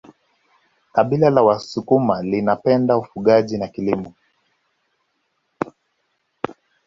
[0.93, 4.13] kabila la wasukuma linapenda ufugaji na kilimo